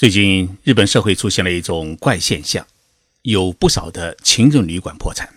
[0.00, 2.66] 最近，日本社会出现了一种怪现象，
[3.20, 5.30] 有不少的情人旅馆破产。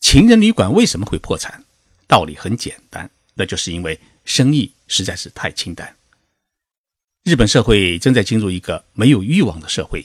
[0.00, 1.62] 情人旅馆为什么会破产？
[2.08, 5.94] 道理很简单，那就是因为生意实在是太清淡。
[7.22, 10.04] 日本社会正在进入一个没有欲望的社会，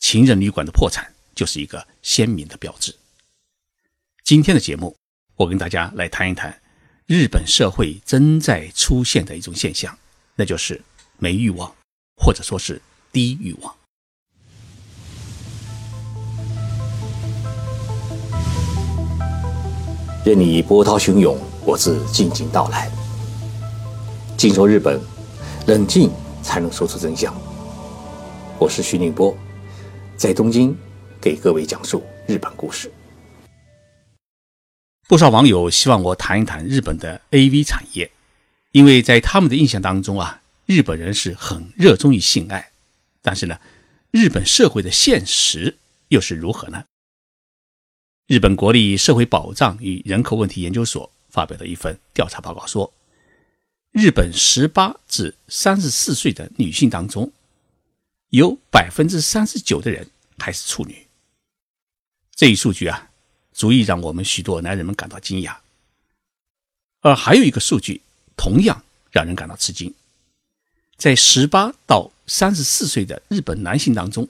[0.00, 2.92] 情人旅馆的破产就是一个鲜明的标志。
[4.24, 4.96] 今天的节目，
[5.36, 6.60] 我跟大家来谈一谈
[7.06, 9.96] 日本社会正在出现的一种现象，
[10.34, 10.82] 那就是
[11.18, 11.72] 没欲望。
[12.16, 13.74] 或者说是低欲望。
[20.24, 22.88] 任你波涛汹涌，我自静静到来。
[24.36, 25.00] 静说日本，
[25.66, 26.10] 冷静
[26.42, 27.34] 才能说出真相。
[28.58, 29.36] 我是徐宁波，
[30.16, 30.76] 在东京
[31.20, 32.92] 给各位讲述日本故事。
[35.08, 38.10] 不少网友希望我谈一谈日本的 AV 产业，
[38.70, 40.41] 因为在他们的印象当中啊。
[40.72, 42.72] 日本人是很热衷于性爱，
[43.20, 43.60] 但是呢，
[44.10, 45.76] 日本社会的现实
[46.08, 46.86] 又是如何呢？
[48.26, 52.90] 日本国立社会保障与人口问题研究所发表的一份调查报告说，
[53.90, 57.30] 日本十八至三十四岁的女性当中，
[58.30, 61.06] 有百分之三十九的人还是处女。
[62.34, 63.10] 这一数据啊，
[63.52, 65.58] 足以让我们许多男人们感到惊讶。
[67.02, 68.00] 而还有一个数据，
[68.38, 69.92] 同样让人感到吃惊。
[71.02, 74.28] 在十八到三十四岁的日本男性当中，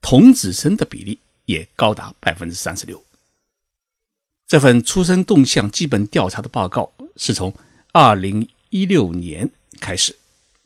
[0.00, 3.02] 童子身的比例也高达百分之三十六。
[4.46, 7.52] 这份出生动向基本调查的报告是从
[7.90, 9.50] 二零一六年
[9.80, 10.16] 开始，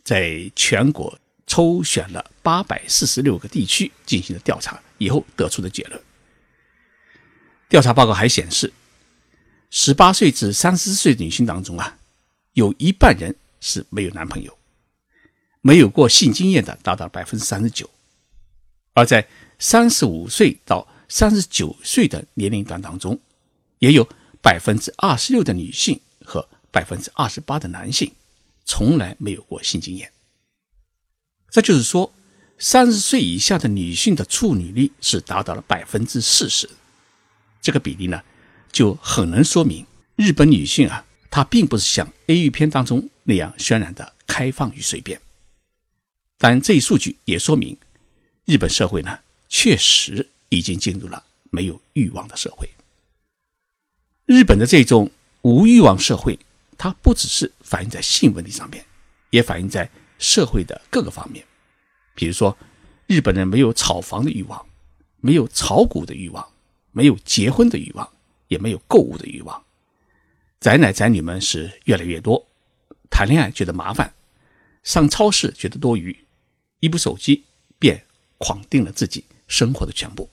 [0.04, 5.98] 在全国抽选了八百四十六个地区进行了调查以后得出的结论。
[7.70, 8.70] 调查报告还显示，
[9.70, 11.96] 十八岁至三十四岁女性当中啊，
[12.52, 14.54] 有一半人是没有男朋友。
[15.62, 17.88] 没有过性经验的达到百分之三十九，
[18.94, 19.27] 而在
[19.58, 23.18] 三十五岁到三十九岁的年龄段当中，
[23.78, 24.06] 也有
[24.42, 28.12] 百分之二十六的女性和百分之二十八的男性
[28.64, 30.11] 从来没有过性经验。
[31.48, 32.12] 这就是说，
[32.58, 36.68] 三十岁以下的女性的处女率是达到了百分之四十。
[37.61, 38.20] 这个比例呢，
[38.73, 39.86] 就很能说明
[40.17, 45.20] 日本女性啊，她并不是像 A 语片当中那样渲染的开放与随便。
[46.42, 47.79] 但这一数据也说明，
[48.47, 49.17] 日本社会呢
[49.48, 52.69] 确实已经进入了没有欲望的社会。
[54.27, 55.08] 日本的这种
[55.42, 56.36] 无欲望社会，
[56.77, 58.85] 它不只是反映在性问题上面，
[59.30, 59.89] 也反映在
[60.19, 61.47] 社会的各个方面。
[62.17, 62.59] 比如说，
[63.07, 64.67] 日本人没有炒房的欲望，
[65.20, 66.45] 没有炒股的欲望，
[66.91, 68.13] 没有结婚的欲望，
[68.48, 69.63] 也没有购物的欲望。
[70.59, 72.45] 宅男宅女们是越来越多，
[73.09, 74.13] 谈恋爱觉得麻烦，
[74.83, 76.19] 上超市觉得多余。
[76.82, 77.44] 一部手机
[77.78, 78.04] 便
[78.38, 80.28] 框定了自己生活的全部。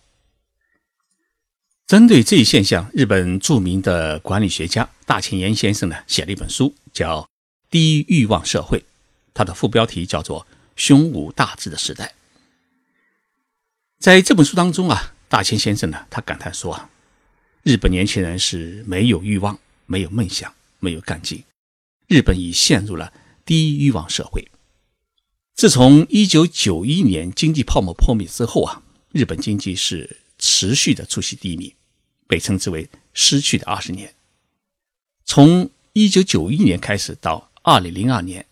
[1.86, 7.22] 针对这一现象，日本著名的管理学家大前研先生呢写了一本书，叫
[7.70, 8.80] 《低欲望社会》，
[9.32, 10.42] 它的副标题叫做
[10.76, 12.06] 《胸无大志的时代》。
[14.00, 16.90] 在这本书当中啊，大前先生呢他感叹说啊，
[17.62, 21.44] 日本年轻人是没有欲望、没有梦想、没有干劲，
[22.08, 23.14] 日本已陷入了
[23.46, 24.48] 低欲望社会。
[25.60, 28.82] 自从一九九一年经济泡沫破灭之后啊，
[29.12, 31.76] 日本经济是持续的出现低迷，
[32.28, 34.14] 被称之为“失去的二十年”。
[35.26, 38.46] 从一九九一年开始到二零零二年，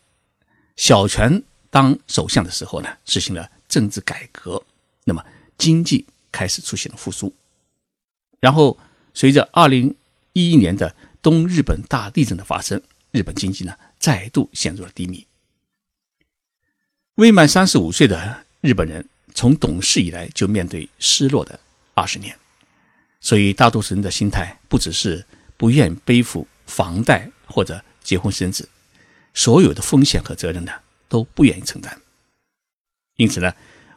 [0.76, 4.62] 小泉当首相的时候呢，实行了政治改革，
[5.06, 5.24] 那么
[5.58, 7.34] 经济开始出现了复苏。
[8.42, 8.78] 然后
[9.14, 9.96] 随着二零
[10.34, 12.82] 一一年的东日本大地震的发生，
[13.12, 15.26] 日本经济呢再度陷入了低迷。
[17.18, 21.60] 未满三十五岁的日本人，从懂事以来就面对失落的
[21.96, 22.38] 二十年，
[23.20, 25.26] 所以大多数人的心态不只是
[25.58, 28.70] 不愿背负房贷或者结婚生子，
[29.34, 30.72] 所有的风险和责任呢
[31.10, 32.00] 都不愿意承担。
[33.16, 33.52] 因此呢，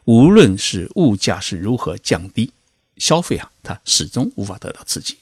[0.05, 2.51] 无论是物价是如何降低，
[2.97, 5.19] 消费啊它始终无法得到刺激，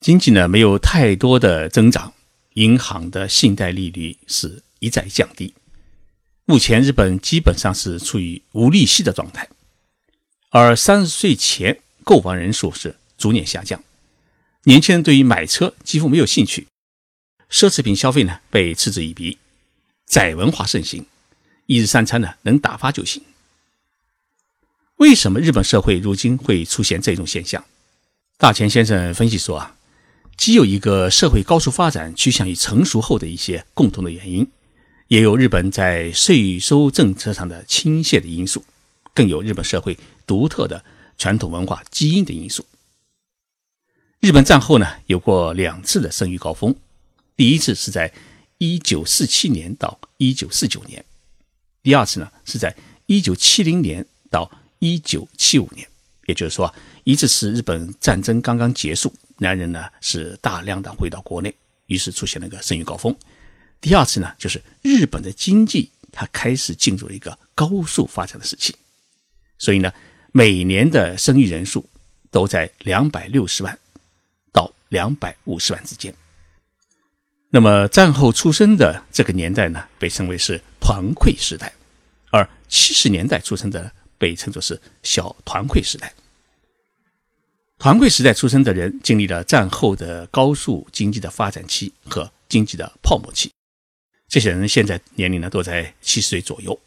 [0.00, 2.14] 经济呢没有太多的增长，
[2.54, 5.52] 银行的信贷利率是一再降低。
[6.46, 9.48] 目前，日本基本上是处于无利息的状态，
[10.50, 13.82] 而三十岁前购房人数是逐年下降，
[14.64, 16.66] 年轻人对于买车几乎没有兴趣，
[17.50, 19.38] 奢侈品消费呢被嗤之以鼻，
[20.06, 21.06] 宅文化盛行，
[21.64, 23.22] 一日三餐呢能打发就行。
[24.96, 27.64] 为什么日本社会如今会出现这种现象？
[28.36, 29.76] 大前先生分析说啊，
[30.36, 34.46] 既有一个社会高速发展趋向于成熟后的一些共同的原因。
[35.08, 38.64] 也有日本在税收政策上的倾斜的因素，
[39.12, 40.84] 更有日本社会独特的
[41.18, 42.64] 传统文化基因的因素。
[44.20, 46.74] 日本战后呢，有过两次的生育高峰，
[47.36, 48.12] 第一次是在
[48.58, 51.04] 1947年到1949年，
[51.82, 52.74] 第二次呢是在
[53.06, 55.86] 1970年到1975年。
[56.26, 56.74] 也就是说，
[57.04, 61.54] 一次是日本战争刚刚结束，男人呢是大量的回到国内，
[61.84, 63.14] 于是出现了个生育高峰。
[63.84, 68.74] 第二次呢，就是日本的经济它开始进入了一个高速发展的时期，
[69.58, 69.92] 所以呢，
[70.32, 71.86] 每年的生育人数
[72.30, 73.78] 都在两百六十万
[74.54, 76.14] 到两百五十万之间。
[77.50, 81.70] 那么战后出生的这个年代呢，被称为是团块时代，
[82.30, 86.10] 而七十年代出生的被称作是小团块时代。
[87.76, 93.52] 团块时代出生的人经历了战后的高速经济的发展期和经济的泡沫期。
[94.28, 96.80] 这些人现在年龄呢都在七十岁左右，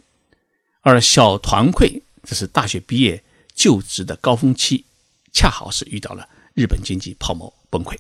[0.82, 1.88] 而小团块
[2.24, 3.24] 这是大学毕业
[3.56, 4.84] 就职的高峰期，
[5.32, 7.96] 恰好是遇到了日本经济泡沫崩溃，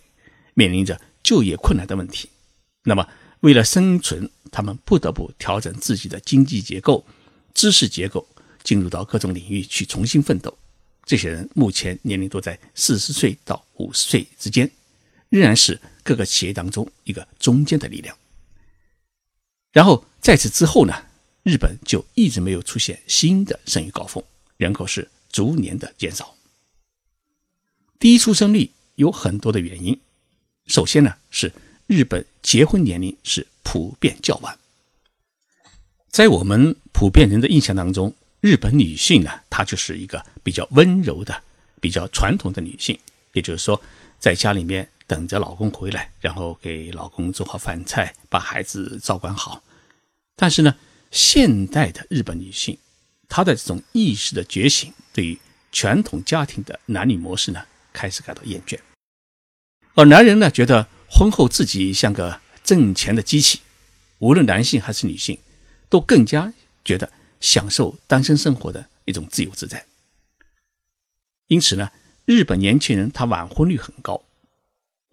[0.53, 2.29] 面临着就业困难的问题。
[2.83, 3.07] 那么
[3.41, 7.05] 为了生存，他们不得不调整自己的经济结构、
[7.53, 8.27] 知识结构，
[8.63, 10.57] 进入到各种领域去重新奋斗。
[11.05, 14.69] 这些人目前年龄都在四十岁到五十岁之间，
[15.29, 18.13] 仍然是各个企业当中一个中坚的力量。
[19.71, 20.93] 然后在此之后呢，
[21.43, 24.23] 日本就一直没有出现新的生育高峰，
[24.57, 26.35] 人口是逐年的减少。
[27.99, 29.99] 低出生率有很多的原因，
[30.65, 31.51] 首先呢是
[31.87, 34.57] 日本结婚年龄是普遍较晚。
[36.09, 41.43] 在我们普遍人的印象当中，日本女性呢，她就是一个比较温柔的、
[41.79, 42.97] 比较传统的女性，
[43.37, 43.79] 也就是说，
[44.17, 49.63] 在家里面等着老公回来，然后给老公做好饭菜，把孩子照管好。
[50.35, 50.75] 但是呢，
[51.11, 52.75] 现代的日本女性，
[53.29, 55.39] 她的这种意识的觉醒，对于
[55.71, 57.63] 传统家庭的男女模式呢，
[57.93, 58.79] 开始感到厌倦。
[59.93, 63.61] 而男人呢，觉得婚后自己像个挣钱的机器，
[64.17, 65.37] 无论男性还是女性，
[65.89, 66.51] 都更加
[66.83, 69.85] 觉得享受单身生活的一种自由自在。
[71.47, 71.89] 因此呢，
[72.27, 74.21] 日本年轻人他晚婚率很高。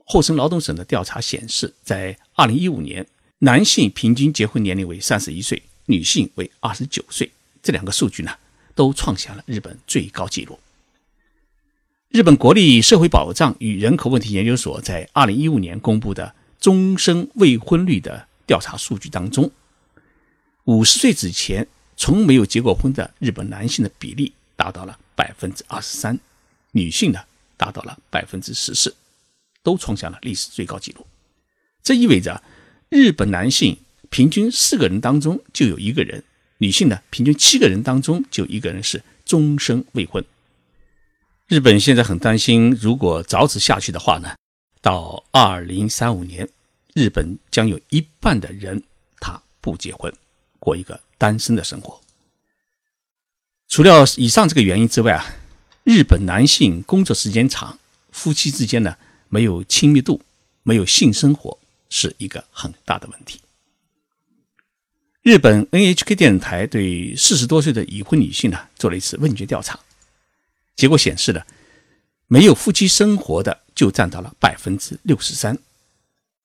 [0.05, 3.07] 厚生劳动省的调查显示，在二零一五年。
[3.41, 7.31] 男性平均结婚年龄为三十一岁，女性为二十九岁，
[7.63, 8.33] 这两个数据呢，
[8.75, 10.59] 都创下了日本最高纪录。
[12.09, 19.51] 日本国立社会保障与人口问题研究所在二零一五年公布的终身未婚率的调查数据当中，
[20.65, 21.67] 五十岁之前
[21.99, 26.19] 从没有结过婚的日本男性的比例达到了百分之二十三，
[26.75, 27.21] 女性呢
[27.57, 28.95] 达到了百分之十四，
[29.63, 31.07] 都创下了历史最高纪录。
[31.83, 32.43] 这意味着。
[32.91, 33.77] 日本男性
[34.09, 36.23] 平均四个人当中就有一个人，
[36.59, 40.25] 女性呢平均七个人当中就一个人是终身未婚。
[41.49, 44.37] 日本现在很担心，如果早此下去的话呢，
[44.81, 46.49] 到二零三五年，
[46.95, 48.81] 日本将有一半的人
[49.19, 50.13] 他不结婚，
[50.61, 52.01] 过一个单身的生活。
[53.67, 55.35] 除了以上这个原因之外啊，
[55.85, 57.79] 日本男性工作时间长，
[58.11, 58.97] 夫妻之间呢
[59.29, 60.21] 没有亲密度，
[60.63, 61.59] 没有性生活。
[61.91, 63.41] 是一个很大的问题。
[65.23, 69.79] 日本 NHK 电视台对四十多岁的已婚女性呢做了一次问卷调查，
[70.75, 71.41] 结果显示呢，
[72.27, 75.57] 没有夫妻生活的就占到了百分之六十三，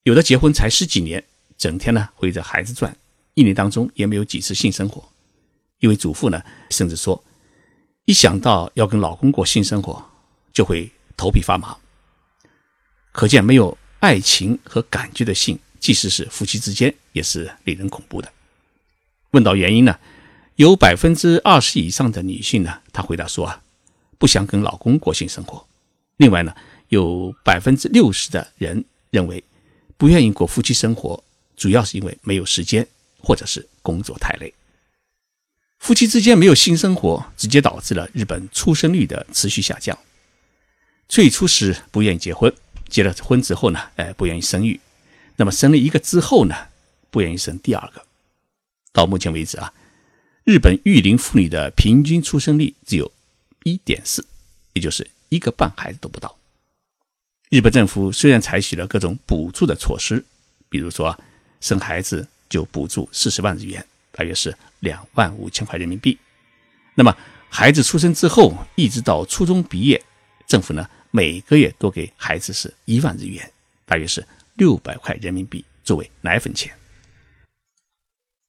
[0.04, 1.24] 有的结婚才十几年，
[1.58, 2.96] 整天呢围着孩子转，
[3.34, 5.04] 一年当中也没有几次性生活。
[5.80, 7.24] 一位主妇呢甚至说，
[8.10, 10.04] 一想到要跟老公过性生活，
[10.52, 11.78] 就会头皮发麻。
[13.12, 13.78] 可见没有。
[14.00, 18.32] 爱情和感觉的性，即使是夫妻之间，也是令人恐怖的。
[19.32, 20.00] 问到原因呢，
[20.56, 23.62] 有百分之二十以上的女性呢，她回答说啊，
[24.18, 25.68] 不想跟老公过性生活。
[26.16, 26.56] 另外呢，
[26.88, 29.44] 有百分之六十的人认为，
[29.98, 31.22] 不愿意过夫妻生活，
[31.56, 32.88] 主要是因为没有时间，
[33.22, 34.52] 或者是工作太累。
[35.80, 39.98] 夫妻之间没有性生活，直接导致了日本出生率的持续下降。
[41.08, 42.54] 最初是不愿意结婚。
[42.88, 44.80] 结了婚之后呢，哎，不愿意生育，
[45.36, 46.56] 那么生了一个之后呢，
[47.12, 48.04] 不愿意生第二个。
[48.92, 49.72] 到目前为止啊，
[50.44, 53.12] 日本育龄妇女的平均出生率只有
[53.64, 54.26] 一点四，
[54.74, 56.36] 也就是一个半孩子都不到。
[57.50, 60.26] 日本政府虽然采取了各种补助的措施，
[60.68, 61.16] 比如说
[61.62, 66.18] 生孩子就补助四十万日元，大约是两万五千块人民币。
[66.96, 67.16] 那么
[67.50, 70.04] 孩子出生之后，一直到初中毕业，
[70.48, 70.90] 政府呢？
[71.12, 73.52] 每个月都给孩子是一万日元，
[73.84, 74.24] 大约是
[74.54, 76.72] 六百块人民币作为奶粉钱。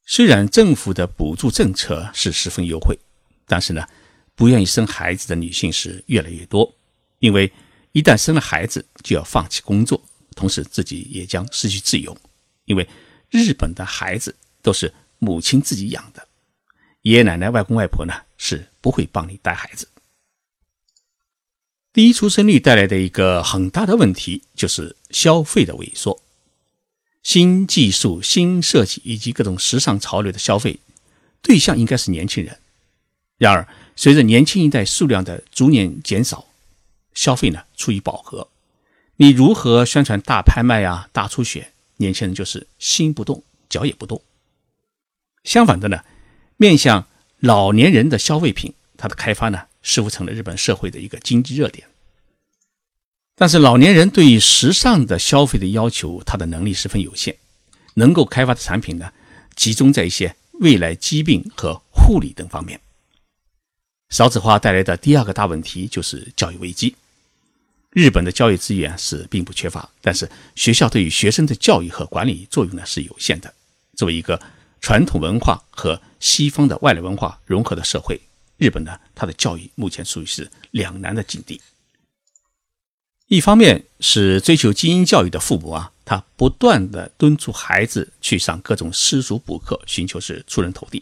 [0.05, 2.99] 虽然政府的补助政策是十分优惠，
[3.47, 3.87] 但是呢，
[4.35, 6.71] 不愿意生孩子的女性是越来越多。
[7.21, 7.51] 因为
[7.93, 10.03] 一旦生了孩子，就要放弃工作，
[10.37, 12.15] 同时自己也将失去自由。
[12.67, 12.87] 因为
[13.31, 16.27] 日本的孩子都是母亲自己养的，
[17.03, 19.87] 爷爷奶奶、外公外婆呢是不会帮你带孩子。
[21.93, 26.21] 低出生率带来的一个很大的问题就是消费的萎缩。
[27.23, 30.81] 新技术、新设计以及各种时尚潮流的消费
[31.43, 32.59] 对象应该是年轻人。
[33.37, 36.47] 然而，随着年轻一代数量的逐年减少，
[37.13, 38.49] 消费呢处于饱和。
[39.17, 41.73] 你如何宣传大拍卖啊、大出血？
[41.97, 44.23] 年轻人就是心不动，脚也不动。
[45.45, 46.05] 相反的呢，
[46.57, 47.07] 面向
[47.39, 49.67] 老年人的消费品，它的开发呢？
[49.83, 51.89] 似乎成了日本社会的一个经济热点，
[53.35, 57.35] 但是老年人对于时尚的消费的要求，他的能力十分有限，
[57.95, 59.11] 能够开发的产品呢，
[59.57, 62.79] 集中在一些未来疾病和护理等方面。
[64.11, 66.95] 少子化带来的第二个大问题就是教育危机。
[67.89, 73.51] 日本的教育资源是并不缺乏，但是学校对于学生的教育和管理作用呢是有限的。
[73.97, 74.39] 作为一个
[74.81, 78.21] 传统文化和西方的外来文化融合的社会。
[78.57, 81.61] 日本呢，它的教育目前处于是两难的境地。
[83.29, 91.01] 一方面是追求精英教育的父母啊，他不断的敦促孩子去上各种私塾补课，寻求是出人头地；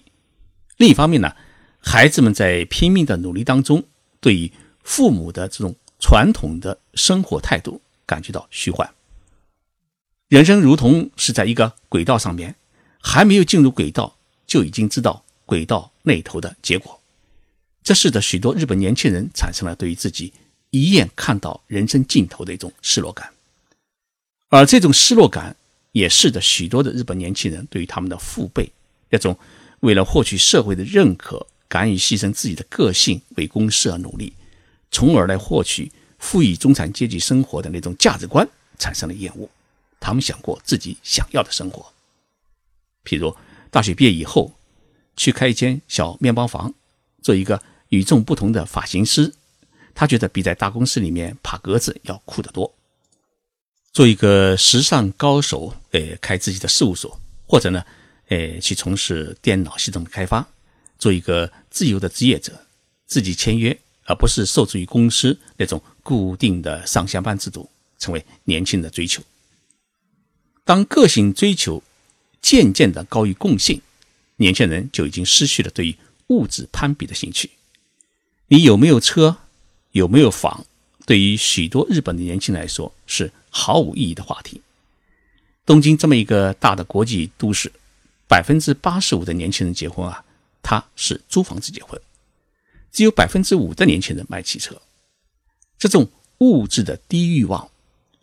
[0.77, 1.35] 另一方面呢，
[1.79, 3.83] 孩子们在拼命的努力当中，
[4.21, 8.89] 对于父母的这种传统的生活态度感觉到虚幻。
[10.29, 12.55] 人生如同是在一个轨道上面，
[13.01, 17.01] 还没有进入轨道，就已经知道轨道那头的结果。
[17.83, 20.33] 这使得许多日本年轻人产生了对于自己
[20.71, 23.33] 一眼看到人生尽头的一种失落感，
[24.49, 25.57] 而这种失落感
[25.93, 28.71] 也使得许多的日本年轻人对于他们的父辈
[29.09, 29.35] 那种
[29.81, 34.35] 为了获取社会的认可，敢于牺牲自己的个性为公司而努力，
[34.91, 38.47] 从而来获取富裕中产阶级生活的那种价值观
[38.79, 39.49] 产生了厌恶。
[39.99, 41.91] 他们想过自己想要的生活，
[43.09, 43.35] 譬如
[43.71, 44.53] 大学毕业以后
[45.17, 46.75] 去开一间小面包房，
[47.23, 47.63] 做一个。
[47.91, 49.33] 与众不同的发型师，
[49.95, 52.75] 他觉得比在大公司里面爬格子要酷得多。
[53.95, 57.83] 做一个时尚高手，呃，开自己的事务所，或者呢，
[58.29, 60.47] 呃，去从事电脑系统的开发，
[60.99, 62.61] 做一个自由的职业者，
[63.07, 69.23] 自己签约，而不是受制于公司那种固定的上下班制度，成为年轻人的追求。
[70.63, 71.83] 当个性追求
[72.41, 73.81] 渐渐的高于共性，
[74.37, 75.97] 年轻人就已经失去了对于
[76.29, 77.51] 物质攀比的兴趣。
[78.49, 79.37] 你有没有车，
[79.93, 80.65] 有没有房？
[81.07, 84.61] 对于许多日本的年轻人来说是毫无意义的话题。
[85.65, 87.73] 东京这么一个大的国际都市，
[88.27, 90.25] 百分之八十五的年轻人结婚啊，
[90.63, 92.01] 他是租房子结婚，
[92.93, 94.81] 只有百分之五的年轻人买汽车。
[95.79, 97.71] 这种物质的低欲望，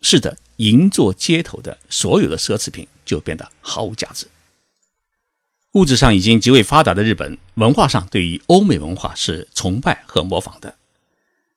[0.02, 4.26] 使得银座街头的所有的奢侈品就变得毫无价值。
[5.72, 10.74] 物质上已经极为发达的日本，文化上对于欧美文化是崇拜和模仿的。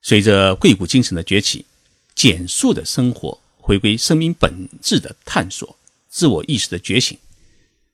[0.02, 1.66] 随着贵谷精神的崛起，
[2.16, 5.78] 简素的生活回归生命本质的探索，
[6.10, 7.18] 自我意识的觉醒，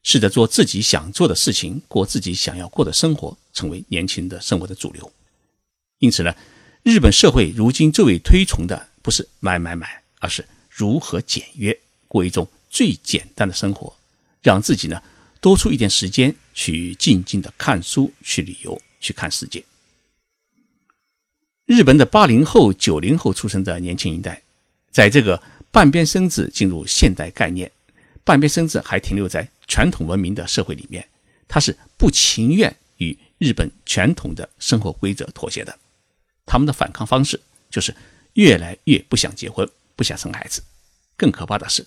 [0.02, 5.12] 试着做自己想做的事情，过自己想要过的生活，成为年轻人的生活的主流。
[6.00, 6.36] 因此呢，
[6.82, 13.96] 日本社会如今最为推崇的不是买买买，而是如何简约过一种最简单的生活，
[14.44, 15.02] 让自己呢。
[15.40, 19.64] 多出一点时间去静静的看书、去旅游、去看世界。
[21.68, 24.42] 日本的八零后、九零后出生的年轻一代，
[24.90, 25.42] 在这个
[25.72, 27.72] 半边身子进入现代概念、
[28.24, 31.08] 半边身子还停留在传统文明的社会里面，
[31.48, 35.78] 他是不情愿与日本传统的生活规则妥协的。
[36.46, 37.40] 他们的反抗方式
[37.70, 37.96] 就是
[38.34, 40.64] 越来越不想结婚、不想生孩子。
[41.16, 41.86] 更可怕的是，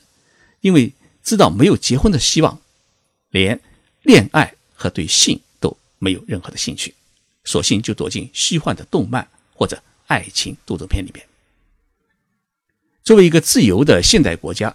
[0.60, 2.60] 因为知道没有结婚的希望。
[3.30, 3.60] 连
[4.02, 6.94] 恋爱和对性都没有任何的兴趣，
[7.44, 11.26] 索性就躲进虚幻的动漫或者爱情动作片里面。
[13.04, 14.74] 作为一个自由的现代国家，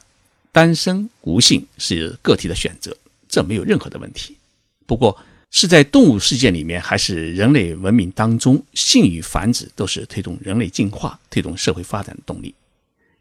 [0.51, 2.95] 单身无性是个体的选择，
[3.27, 4.37] 这没有任何的问题。
[4.85, 12.53] 不过，是在动物世界里面，还是人类文明当中，性与繁殖都是推动人类进化、推动社会发展的动力。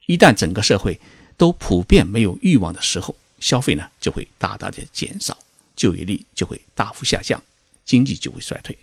[0.07, 0.99] 一旦整个社会
[1.37, 5.37] 都普遍没有欲望的时候，消费呢就会大大的减少，
[5.75, 7.43] 就业率就会大幅下降，
[7.85, 8.77] 经济就会衰退。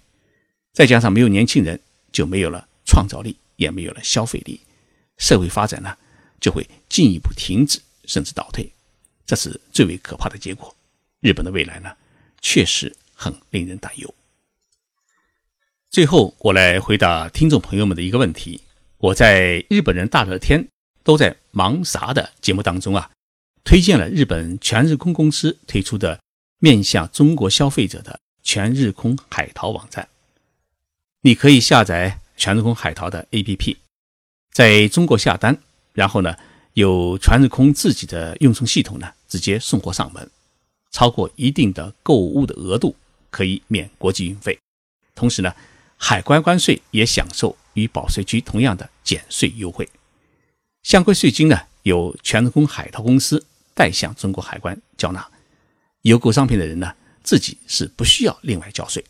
[0.73, 1.79] 再加上没有年轻人，
[2.11, 4.59] 就没有了创造力，也没有了消费力，
[5.17, 5.97] 社会发展呢
[6.39, 8.71] 就会进一步停止甚至倒退，
[9.25, 10.75] 这是最为可怕的结果。
[11.19, 11.91] 日本的未来呢
[12.41, 14.13] 确实很令人担忧。
[15.89, 18.61] 最后，我来回答听众朋友们的一个问题：
[18.99, 20.67] 我在日本人大热天
[21.09, 23.09] 都在忙啥的节目当中啊，
[23.63, 26.19] 推荐了日本全日空公司推出的
[26.59, 30.07] 面向中国消费者的全日空海淘网站。
[31.21, 33.77] 你可以下载全日空海淘的 APP，
[34.51, 35.57] 在中国下单，
[35.93, 36.37] 然后呢，
[36.73, 40.29] 有全日空自己的运送系统呢，直接送货上门。
[40.91, 42.95] 超过一定的购物的额度
[43.31, 44.59] 可以免国际运费，
[45.15, 45.55] 同时呢，
[45.97, 49.89] 海关关税也享受与保税区同样的减税优惠。
[50.89, 55.23] 相关税金呢，由全日空海淘公司代向中国海关缴纳。
[56.01, 59.05] 邮购商品的人呢，自己是不需要另外交税。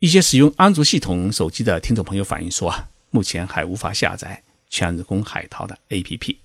[0.00, 6.36] 一些使用安卓系统手机的听众朋友反映说啊，目前还无法下载全日空海淘的 APP。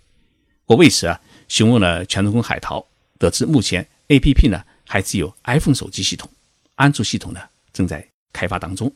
[0.67, 2.85] 我为此啊，询问了全日空海淘。
[3.17, 6.29] 得知目前 A P P 呢还只有 iPhone 手机系统，
[6.75, 7.41] 安卓系统呢
[7.73, 8.93] 正在开发当中。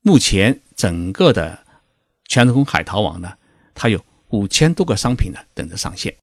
[0.00, 1.66] 目前整个的
[2.26, 3.36] 全日空海淘网呢，
[3.74, 6.14] 它有五千多个商品呢等着上线。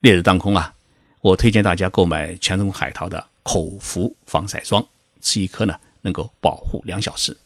[0.00, 0.74] 烈日当空啊，
[1.20, 4.84] 我推荐大家购买全日空海淘的口服防晒霜，
[5.20, 7.36] 吃一颗呢能够保护两小时。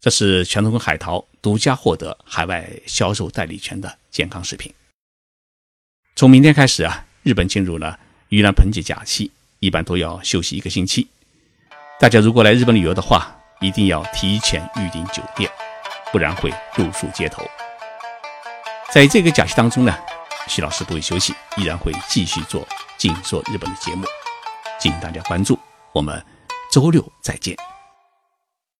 [0.00, 4.72] 这是全日空海淘独家获得海外销售代理权的健康食品。
[6.14, 7.06] 从明天开始啊。
[7.24, 7.98] 日本进入了
[8.30, 11.06] 盂兰盆节假期，一般都要休息一个星期。
[12.00, 15.50] 大家如果来日本旅游的话，一定要提前预订酒店，
[16.10, 17.42] 不然会露宿街头。
[18.90, 19.94] 在这个假期当中呢，
[20.46, 22.62] 徐老师不会休息，依然会继续做
[22.96, 24.06] 《静说日本》的节目，
[24.80, 25.58] 敬请大家关注。
[25.92, 26.24] 我们
[26.72, 27.77] 周六再见。